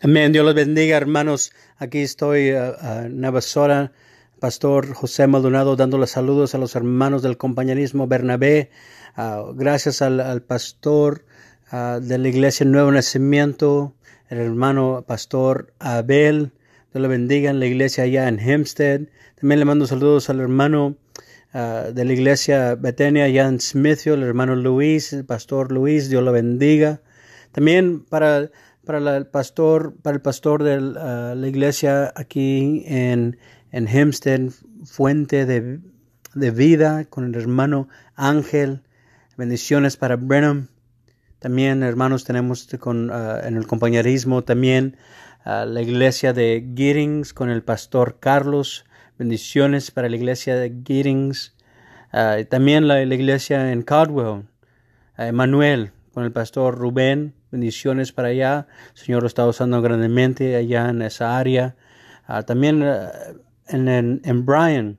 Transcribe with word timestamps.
Amén. 0.00 0.30
Dios 0.30 0.44
los 0.44 0.54
bendiga, 0.54 0.96
hermanos. 0.96 1.50
Aquí 1.76 1.98
estoy 2.02 2.52
uh, 2.52 2.70
uh, 2.80 3.08
Navasora, 3.10 3.90
Pastor 4.38 4.94
José 4.94 5.26
Maldonado, 5.26 5.74
dándole 5.74 6.06
saludos 6.06 6.54
a 6.54 6.58
los 6.58 6.76
hermanos 6.76 7.22
del 7.22 7.36
compañerismo 7.36 8.06
Bernabé. 8.06 8.70
Uh, 9.16 9.52
gracias 9.54 10.00
al, 10.00 10.20
al 10.20 10.42
pastor 10.42 11.24
uh, 11.72 11.98
de 11.98 12.16
la 12.16 12.28
iglesia 12.28 12.64
Nuevo 12.64 12.92
Nacimiento, 12.92 13.96
el 14.28 14.38
hermano 14.38 15.04
Pastor 15.04 15.72
Abel. 15.80 16.52
Dios 16.92 17.02
lo 17.02 17.08
bendiga 17.08 17.50
en 17.50 17.58
la 17.58 17.66
iglesia 17.66 18.04
allá 18.04 18.28
en 18.28 18.38
Hempstead. 18.38 19.00
También 19.40 19.58
le 19.58 19.64
mando 19.64 19.84
saludos 19.88 20.30
al 20.30 20.38
hermano 20.38 20.96
uh, 21.54 21.92
de 21.92 22.04
la 22.04 22.12
iglesia 22.12 22.76
Betania 22.76 23.24
allá 23.24 23.48
en 23.48 23.60
Smithfield, 23.60 24.22
el 24.22 24.28
hermano 24.28 24.54
Luis, 24.54 25.12
el 25.12 25.24
pastor 25.24 25.72
Luis. 25.72 26.08
Dios 26.08 26.22
lo 26.22 26.30
bendiga. 26.30 27.00
También 27.50 28.04
para 28.04 28.50
para 28.88 29.18
el 29.18 29.26
pastor, 29.26 29.94
para 30.00 30.14
el 30.14 30.22
pastor 30.22 30.62
de 30.62 30.80
la 30.80 31.46
iglesia 31.46 32.10
aquí 32.16 32.84
en, 32.86 33.36
en 33.70 33.86
Hempstead, 33.86 34.48
fuente 34.86 35.44
de, 35.44 35.80
de, 36.34 36.50
vida, 36.50 37.04
con 37.04 37.26
el 37.26 37.34
hermano 37.34 37.90
Ángel. 38.14 38.80
Bendiciones 39.36 39.98
para 39.98 40.16
Brenham. 40.16 40.68
También, 41.38 41.82
hermanos, 41.82 42.24
tenemos 42.24 42.66
con, 42.80 43.10
uh, 43.10 43.40
en 43.44 43.58
el 43.58 43.66
compañerismo 43.66 44.42
también 44.42 44.96
uh, 45.44 45.66
la 45.66 45.82
iglesia 45.82 46.32
de 46.32 46.66
Giddings 46.74 47.34
con 47.34 47.50
el 47.50 47.62
pastor 47.62 48.16
Carlos. 48.20 48.86
Bendiciones 49.18 49.90
para 49.90 50.08
la 50.08 50.16
iglesia 50.16 50.56
de 50.56 50.74
Giddings. 50.82 51.54
también 52.48 52.88
la, 52.88 53.04
la, 53.04 53.14
iglesia 53.14 53.70
en 53.70 53.82
Caldwell, 53.82 54.44
Emanuel, 55.18 55.92
con 56.18 56.24
el 56.24 56.32
pastor 56.32 56.76
Rubén 56.76 57.32
bendiciones 57.52 58.10
para 58.10 58.30
allá. 58.30 58.66
El 58.90 58.98
Señor 59.00 59.22
lo 59.22 59.28
está 59.28 59.46
usando 59.46 59.80
grandemente 59.80 60.56
allá 60.56 60.88
en 60.88 61.00
esa 61.02 61.38
área. 61.38 61.76
Uh, 62.28 62.42
también 62.42 62.82
uh, 62.82 63.08
en, 63.68 63.86
en, 63.86 64.20
en. 64.24 64.98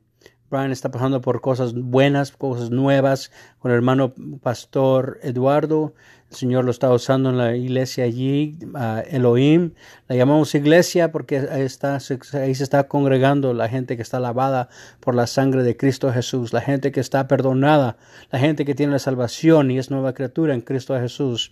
Brian 0.49 0.71
está 0.71 0.89
pasando 0.89 1.21
por 1.21 1.41
cosas 1.41 1.73
buenas, 1.73 2.31
cosas 2.31 2.71
nuevas 2.71 3.31
con 3.59 3.71
el 3.71 3.77
hermano 3.77 4.13
pastor 4.41 5.19
Eduardo. 5.21 5.93
El 6.29 6.35
Señor 6.35 6.65
lo 6.65 6.71
está 6.71 6.91
usando 6.91 7.29
en 7.29 7.37
la 7.37 7.55
iglesia 7.55 8.03
allí, 8.03 8.57
uh, 8.73 9.01
Elohim. 9.09 9.73
La 10.07 10.15
llamamos 10.15 10.53
iglesia 10.55 11.11
porque 11.11 11.39
ahí, 11.39 11.61
está, 11.61 11.97
ahí 12.33 12.55
se 12.55 12.63
está 12.63 12.87
congregando 12.87 13.53
la 13.53 13.67
gente 13.67 13.95
que 13.95 14.01
está 14.01 14.19
lavada 14.19 14.69
por 14.99 15.15
la 15.15 15.27
sangre 15.27 15.63
de 15.63 15.77
Cristo 15.77 16.11
Jesús, 16.11 16.53
la 16.53 16.61
gente 16.61 16.91
que 16.91 16.99
está 16.99 17.27
perdonada, 17.27 17.97
la 18.31 18.39
gente 18.39 18.65
que 18.65 18.75
tiene 18.75 18.93
la 18.93 18.99
salvación 18.99 19.71
y 19.71 19.77
es 19.77 19.91
nueva 19.91 20.13
criatura 20.13 20.53
en 20.53 20.61
Cristo 20.61 20.99
Jesús 20.99 21.51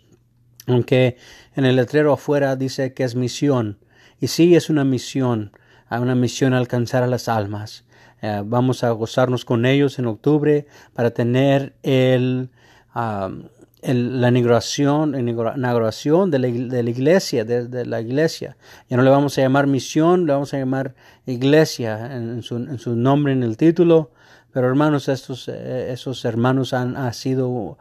aunque 0.68 1.18
en 1.56 1.66
el 1.66 1.78
letrero 1.78 2.14
afuera 2.14 2.56
dice 2.56 2.94
que 2.94 3.04
es 3.04 3.16
misión. 3.16 3.80
Y 4.20 4.28
sí 4.28 4.56
es 4.56 4.70
una 4.70 4.84
misión, 4.84 5.52
una 5.90 6.16
misión 6.16 6.54
a 6.54 6.58
alcanzar 6.58 7.04
a 7.04 7.08
las 7.08 7.28
almas. 7.28 7.86
Eh, 8.22 8.42
vamos 8.44 8.84
a 8.84 8.92
gozarnos 8.92 9.46
con 9.46 9.66
ellos 9.66 10.00
en 10.00 10.08
octubre 10.08 10.68
para 10.94 11.12
tener 11.12 11.76
el, 11.84 12.50
el 12.94 14.22
la 14.22 14.30
inauguración, 14.30 15.12
de, 15.12 16.40
la, 16.40 16.48
de 16.48 16.84
la 16.84 16.90
iglesia, 16.90 17.46
de, 17.46 17.86
la 17.86 18.02
iglesia. 18.02 18.58
Ya 18.90 18.98
no 18.98 19.04
le 19.04 19.10
vamos 19.10 19.38
a 19.38 19.42
llamar 19.42 19.68
misión, 19.68 20.26
le 20.26 20.34
vamos 20.34 20.54
a 20.54 20.58
llamar 20.58 20.96
iglesia 21.26 22.16
en 22.16 22.42
su, 22.42 22.58
en 22.58 22.80
su 22.80 22.96
nombre 22.96 23.34
en 23.34 23.44
el 23.44 23.56
título. 23.56 24.12
Pero 24.58 24.70
hermanos, 24.70 25.08
estos, 25.08 25.48
eh, 25.50 25.92
esos 25.92 26.26
hermanos 26.26 26.74
han, 26.74 27.14
sido 27.14 27.78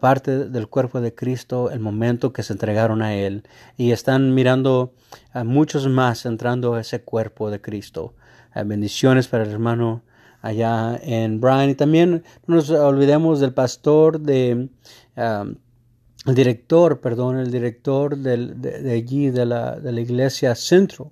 parte 0.00 0.48
del 0.48 0.68
cuerpo 0.68 1.00
de 1.00 1.16
Cristo 1.16 1.68
el 1.72 1.80
momento 1.80 2.32
que 2.32 2.44
se 2.44 2.52
entregaron 2.52 3.02
a 3.02 3.16
Él. 3.16 3.42
Y 3.76 3.90
están 3.90 4.32
mirando 4.32 4.94
a 5.32 5.42
muchos 5.42 5.88
más 5.88 6.24
entrando 6.24 6.74
a 6.74 6.80
ese 6.80 7.02
cuerpo 7.02 7.50
de 7.50 7.60
Cristo. 7.60 8.14
bendiciones 8.54 9.26
para 9.26 9.42
el 9.42 9.50
hermano 9.50 10.02
allá 10.42 10.96
en 11.02 11.40
Brian 11.40 11.70
y 11.70 11.74
también 11.74 12.22
no 12.46 12.54
nos 12.54 12.70
olvidemos 12.70 13.40
del 13.40 13.52
pastor 13.52 14.20
de 14.20 14.68
el 15.16 16.34
director, 16.36 17.00
perdón, 17.00 17.38
el 17.38 17.50
director 17.50 18.16
del, 18.16 18.62
de, 18.62 18.80
de, 18.80 18.92
allí 18.92 19.30
de 19.30 19.44
la, 19.44 19.80
de 19.80 19.90
la 19.90 20.00
iglesia 20.00 20.54
centro 20.54 21.10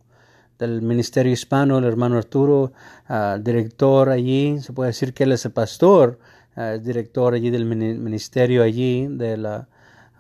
del 0.61 0.83
Ministerio 0.83 1.33
Hispano, 1.33 1.79
el 1.79 1.85
hermano 1.85 2.19
Arturo, 2.19 2.73
uh, 3.09 3.39
director 3.41 4.11
allí, 4.11 4.61
se 4.61 4.73
puede 4.73 4.89
decir 4.89 5.15
que 5.15 5.25
él 5.25 5.33
es 5.33 5.45
el 5.47 5.53
pastor, 5.53 6.19
uh, 6.57 6.79
director 6.79 7.35
allí 7.35 7.51
del 7.51 7.65
ministerio 7.65 8.63
allí 8.63 9.07
de 9.09 9.39
la, 9.39 9.69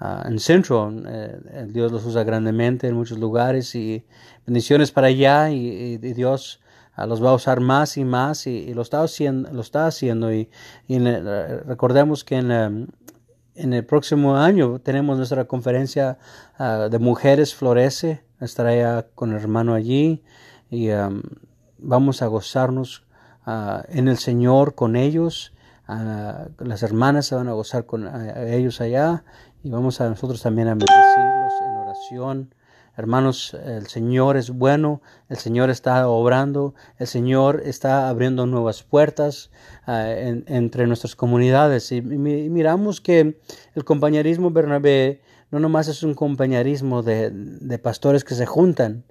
uh, 0.00 0.26
en 0.26 0.38
Centro. 0.40 0.92
Eh, 1.06 1.66
Dios 1.68 1.92
los 1.92 2.06
usa 2.06 2.24
grandemente 2.24 2.88
en 2.88 2.94
muchos 2.94 3.18
lugares 3.18 3.74
y 3.74 4.04
bendiciones 4.46 4.90
para 4.90 5.08
allá 5.08 5.50
y, 5.50 5.98
Dios 5.98 6.60
los 7.06 7.22
va 7.22 7.30
a 7.30 7.34
usar 7.34 7.60
más 7.60 7.96
y 7.96 8.04
más 8.04 8.46
y, 8.46 8.74
lo, 8.74 8.82
está 8.82 9.02
haciendo, 9.02 9.50
lo 9.52 9.60
está 9.60 9.86
haciendo 9.86 10.32
y, 10.32 10.48
recordemos 11.66 12.24
que 12.24 12.36
en, 12.36 12.88
en 13.54 13.72
el 13.72 13.84
próximo 13.84 14.36
año 14.36 14.80
tenemos 14.80 15.16
nuestra 15.16 15.44
conferencia 15.46 16.18
de 16.58 16.98
mujeres 16.98 17.54
florece 17.54 18.22
estaré 18.40 19.04
con 19.14 19.30
el 19.30 19.36
hermano 19.36 19.74
allí 19.74 20.22
y 20.70 20.90
um, 20.90 21.22
vamos 21.78 22.22
a 22.22 22.26
gozarnos 22.26 23.04
uh, 23.46 23.82
en 23.88 24.08
el 24.08 24.18
Señor 24.18 24.74
con 24.74 24.96
ellos. 24.96 25.52
Uh, 25.88 26.48
las 26.64 26.82
hermanas 26.82 27.26
se 27.26 27.34
van 27.34 27.48
a 27.48 27.52
gozar 27.52 27.86
con 27.86 28.06
uh, 28.06 28.38
ellos 28.46 28.80
allá 28.80 29.24
y 29.62 29.70
vamos 29.70 30.00
a 30.00 30.08
nosotros 30.08 30.40
también 30.42 30.68
a 30.68 30.72
bendecirlos 30.72 31.52
en 31.66 31.76
oración. 31.76 32.54
Hermanos, 32.96 33.54
el 33.54 33.86
Señor 33.86 34.36
es 34.36 34.50
bueno, 34.50 35.00
el 35.28 35.38
Señor 35.38 35.70
está 35.70 36.06
obrando, 36.08 36.74
el 36.98 37.06
Señor 37.06 37.62
está 37.64 38.08
abriendo 38.08 38.46
nuevas 38.46 38.82
puertas 38.82 39.50
en, 39.86 40.44
entre 40.48 40.86
nuestras 40.86 41.16
comunidades. 41.16 41.92
Y, 41.92 42.02
miramos 42.02 43.00
que 43.00 43.40
el 43.74 43.84
compañerismo 43.84 44.50
Bernabé 44.50 45.22
no 45.50 45.60
nomás 45.60 45.88
es 45.88 46.02
un 46.02 46.14
compañerismo 46.14 47.02
de, 47.02 47.30
de 47.30 47.78
pastores 47.78 48.24
que 48.24 48.34
se 48.34 48.46
juntan, 48.46 49.04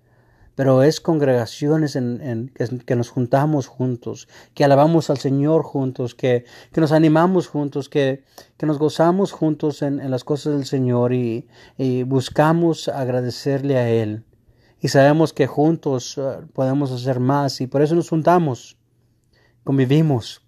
pero 0.59 0.83
es 0.83 0.99
congregaciones 0.99 1.95
en, 1.95 2.51
que, 2.53 2.67
que, 2.79 2.95
nos 2.97 3.09
juntamos 3.09 3.67
juntos, 3.67 4.27
que 4.53 4.65
alabamos 4.65 5.09
al 5.09 5.17
Señor 5.17 5.63
juntos, 5.63 6.15
que, 6.15 6.43
que 6.73 6.81
nos 6.81 6.91
animamos 6.91 7.47
juntos, 7.47 7.87
que, 7.87 8.25
que 8.57 8.65
nos 8.65 8.77
gozamos 8.77 9.31
juntos 9.31 9.81
en, 9.81 10.01
en, 10.01 10.11
las 10.11 10.25
cosas 10.25 10.55
del 10.55 10.65
Señor 10.65 11.13
y, 11.13 11.47
y, 11.77 12.03
buscamos 12.03 12.89
agradecerle 12.89 13.77
a 13.77 13.89
Él. 13.89 14.25
Y 14.81 14.89
sabemos 14.89 15.31
que 15.31 15.47
juntos 15.47 16.17
uh, 16.17 16.45
podemos 16.51 16.91
hacer 16.91 17.21
más 17.21 17.61
y 17.61 17.67
por 17.67 17.81
eso 17.81 17.95
nos 17.95 18.09
juntamos, 18.09 18.77
convivimos, 19.63 20.41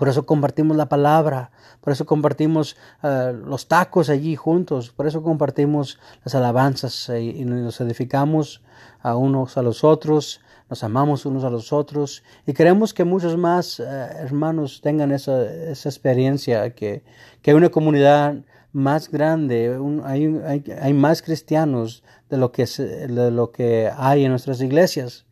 por 0.00 0.08
eso 0.08 0.24
compartimos 0.24 0.78
la 0.78 0.88
palabra, 0.88 1.50
por 1.82 1.92
eso 1.92 2.06
compartimos 2.06 2.74
uh, 3.02 3.34
los 3.34 3.68
tacos 3.68 4.08
allí 4.08 4.34
juntos, 4.34 4.88
por 4.88 5.06
eso 5.06 5.22
compartimos 5.22 5.98
las 6.24 6.34
alabanzas 6.34 7.10
eh, 7.10 7.20
y 7.20 7.44
nos 7.44 7.82
edificamos 7.82 8.62
a 9.02 9.14
unos 9.14 9.58
a 9.58 9.62
los 9.62 9.84
otros, 9.84 10.40
nos 10.70 10.82
amamos 10.84 11.26
unos 11.26 11.44
a 11.44 11.50
los 11.50 11.70
otros 11.74 12.22
y 12.46 12.54
queremos 12.54 12.94
que 12.94 13.04
muchos 13.04 13.36
más 13.36 13.78
uh, 13.78 13.82
hermanos 13.82 14.80
tengan 14.80 15.12
esa, 15.12 15.44
esa 15.44 15.90
experiencia, 15.90 16.70
que, 16.74 17.02
que 17.42 17.50
hay 17.50 17.56
una 17.58 17.68
comunidad 17.68 18.36
más 18.72 19.10
grande, 19.10 19.78
un, 19.78 20.00
hay, 20.06 20.34
hay, 20.46 20.64
hay, 20.80 20.94
más 20.94 21.20
cristianos 21.20 22.02
de 22.30 22.38
lo, 22.38 22.52
que, 22.52 22.64
de 22.64 23.30
lo 23.30 23.52
que 23.52 23.90
hay 23.94 24.24
en 24.24 24.30
nuestras 24.30 24.62
iglesias. 24.62 25.26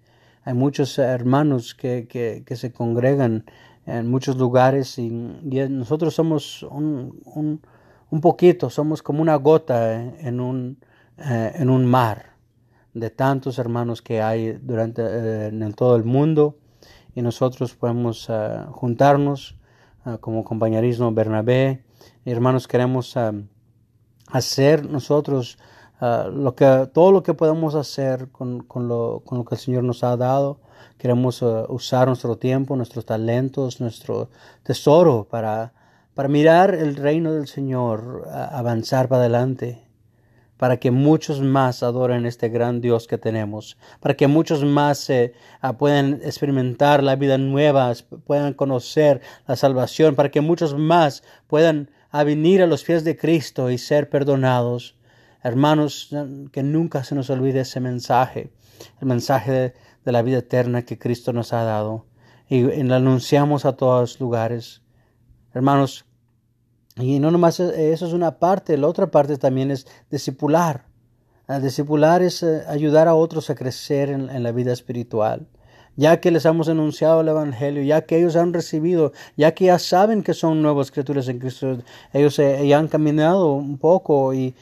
Hay 0.44 0.52
muchos 0.52 0.98
hermanos 0.98 1.74
que, 1.74 2.06
que 2.44 2.56
se 2.56 2.70
congregan 2.70 3.44
en 3.88 4.10
muchos 4.10 4.37
lugares 4.37 4.99
y, 4.99 5.09
nosotros 5.09 6.15
somos 6.15 6.62
un, 6.62 7.21
un, 7.25 7.60
un, 8.10 8.21
poquito, 8.21 8.69
somos 8.69 9.03
como 9.03 9.22
una 9.22 9.37
gota 9.37 10.03
en 10.03 10.41
un, 10.41 10.78
eh, 11.16 11.53
en 11.54 11.71
un 11.71 11.87
mar 11.87 12.37
de 12.93 13.11
tantos 13.11 13.58
hermanos 13.58 14.02
que 14.02 14.20
hay 14.20 14.52
durante 14.52 15.02
eh, 15.02 15.46
en 15.49 15.73
todo 15.73 15.96
el 15.96 16.05
mundo. 16.05 16.58
Y 17.14 17.23
nosotros 17.23 17.75
podemos 17.75 18.29
uh, 18.29 18.70
juntarnos 18.70 19.56
como 20.20 20.44
compañerismo 20.44 21.12
Bernabé. 21.12 21.82
Hermanos 22.25 22.69
queremos 22.69 23.17
hacer 24.31 24.88
nosotros 24.88 25.58
lo 26.00 26.54
que 26.54 26.88
todo 26.92 27.12
lo 27.12 27.22
que 27.22 27.34
podemos 27.34 27.74
hacer 27.74 28.28
con, 28.30 28.60
con, 28.60 28.88
lo, 28.88 29.22
con 29.24 29.38
lo 29.38 29.44
que 29.44 29.56
el 29.56 29.60
Señor 29.60 29.84
nos 29.84 30.04
ha 30.04 30.16
dado. 30.16 30.60
Queremos 30.96 31.42
uh, 31.42 31.64
usar 31.68 32.08
nuestro 32.08 32.36
tiempo, 32.36 32.76
nuestros 32.76 33.04
talentos, 33.04 33.80
nuestro 33.80 34.30
tesoro 34.64 35.26
para, 35.30 35.72
para 36.14 36.28
mirar 36.28 36.74
el 36.74 36.96
reino 36.96 37.32
del 37.32 37.46
Señor 37.46 38.24
uh, 38.26 38.56
avanzar 38.56 39.08
para 39.08 39.22
adelante, 39.22 39.84
para 40.56 40.78
que 40.78 40.90
muchos 40.90 41.40
más 41.40 41.84
adoren 41.84 42.26
este 42.26 42.48
gran 42.48 42.80
Dios 42.80 43.06
que 43.06 43.16
tenemos, 43.16 43.76
para 44.00 44.16
que 44.16 44.26
muchos 44.26 44.64
más 44.64 45.08
uh, 45.08 45.74
puedan 45.78 46.20
experimentar 46.24 47.02
la 47.02 47.14
vida 47.14 47.38
nueva, 47.38 47.92
puedan 48.24 48.54
conocer 48.54 49.20
la 49.46 49.54
salvación, 49.54 50.16
para 50.16 50.30
que 50.30 50.40
muchos 50.40 50.76
más 50.76 51.22
puedan 51.46 51.90
venir 52.12 52.62
a 52.62 52.66
los 52.66 52.82
pies 52.82 53.04
de 53.04 53.16
Cristo 53.16 53.70
y 53.70 53.78
ser 53.78 54.10
perdonados 54.10 54.97
Hermanos, 55.43 56.14
que 56.52 56.62
nunca 56.62 57.05
se 57.05 57.14
nos 57.14 57.31
olvide 57.31 57.61
ese 57.61 57.81
mensaje, 57.81 58.52
el 59.00 59.06
mensaje 59.06 59.52
de, 59.52 59.75
la 60.12 60.23
vida 60.23 60.38
eterna 60.38 60.87
que 60.87 60.99
Cristo 60.99 61.32
nos 61.32 61.52
ha 61.52 61.64
dado. 61.64 62.06
Y, 62.49 62.62
lo 62.62 62.94
anunciamos 62.94 63.64
a 63.67 63.76
todos 63.76 64.20
lugares. 64.20 64.82
Hermanos, 65.52 66.06
y 66.96 67.20
no 67.20 67.31
nomás 67.31 67.61
eso 67.61 68.06
es 68.06 68.12
una 68.12 68.38
parte, 68.38 68.79
la 68.79 68.88
otra 68.88 69.11
parte 69.11 69.37
también 69.37 69.70
es 69.70 69.87
discipular. 70.11 70.87
Discipular 71.62 72.23
es 72.23 72.43
eh, 72.43 72.64
ayudar 72.69 73.08
a 73.08 73.14
otros 73.14 73.49
a 73.50 73.55
crecer 73.55 74.11
en 74.11 74.43
la 74.43 74.52
vida 74.52 74.73
espiritual 74.73 75.49
ya 75.98 76.20
que 76.20 76.30
les 76.30 76.44
hemos 76.44 76.68
anunciado 76.68 77.22
el 77.22 77.28
Evangelio, 77.28 77.82
ya 77.82 78.02
que 78.02 78.18
ellos 78.18 78.36
han 78.36 78.54
recibido, 78.54 79.12
ya 79.36 79.52
que 79.52 79.64
ya 79.64 79.80
saben 79.80 80.22
que 80.22 80.32
son 80.32 80.62
nuevas 80.62 80.92
criaturas 80.92 81.26
en 81.26 81.40
Cristo, 81.40 81.78
ellos 82.12 82.36
ya 82.36 82.78
han 82.78 82.86
caminado 82.86 83.52
un 83.52 83.78
poco 83.78 84.32
y, 84.32 84.54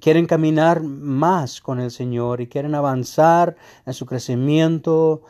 quieren 0.00 0.26
caminar 0.26 0.82
más 0.82 1.60
con 1.60 1.80
el 1.80 1.92
Señor 1.92 2.40
y 2.40 2.48
quieren 2.48 2.74
avanzar 2.74 3.56
en 3.86 3.94
su 3.94 4.06
crecimiento 4.06 5.22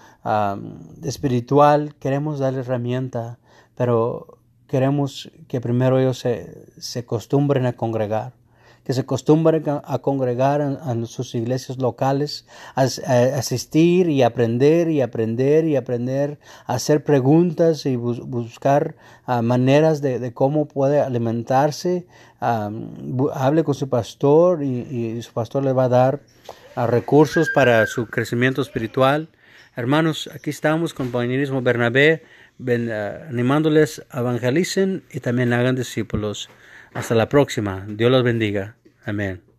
espiritual, 1.04 1.94
queremos 2.00 2.38
darles 2.38 2.66
herramienta, 2.66 3.38
pero 3.76 4.38
queremos 4.68 5.30
que 5.48 5.60
primero 5.60 5.98
ellos 5.98 6.18
se 6.18 6.98
acostumbren 6.98 7.66
a 7.66 7.74
congregar 7.74 8.39
que 8.90 8.94
se 8.94 9.02
acostumbren 9.02 9.62
a, 9.68 9.98
congregar 9.98 10.60
en, 10.60 11.06
sus 11.06 11.36
iglesias 11.36 11.78
locales, 11.78 12.44
a, 12.74 12.82
asistir 13.38 14.08
y 14.08 14.24
aprender 14.24 14.90
y 14.90 15.00
aprender 15.00 15.64
y 15.64 15.76
aprender, 15.76 16.40
a 16.66 16.74
hacer 16.74 17.04
preguntas 17.04 17.86
y 17.86 17.94
buscar 17.94 18.96
ah, 19.26 19.42
maneras 19.42 20.02
de, 20.02 20.32
cómo 20.34 20.66
puede 20.66 21.00
alimentarse. 21.00 22.04
hable 22.40 23.62
con 23.62 23.74
su 23.76 23.88
pastor 23.88 24.64
y, 24.64 25.22
su 25.22 25.32
pastor 25.32 25.62
le 25.62 25.72
va 25.72 25.84
a 25.84 25.88
dar 25.88 26.20
ah, 26.74 26.88
recursos 26.88 27.48
para 27.54 27.86
su 27.86 28.06
crecimiento 28.06 28.60
espiritual. 28.60 29.28
Hermanos, 29.76 30.28
aquí 30.34 30.50
estamos 30.50 30.94
con 30.94 31.06
Compañerismo 31.06 31.62
Bernabé, 31.62 32.24
ah, 32.58 33.26
animándoles 33.28 34.02
a 34.10 34.18
evangelicen 34.18 35.04
y 35.12 35.20
también 35.20 35.52
hagan 35.52 35.76
discípulos. 35.76 36.50
Hasta 36.92 37.14
la 37.14 37.28
próxima. 37.28 37.84
Dios 37.86 38.10
los 38.10 38.24
bendiga. 38.24 38.74
Amén. 39.04 39.49